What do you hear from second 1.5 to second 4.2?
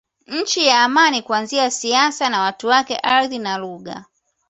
siasa na watu wake ardhi na lugha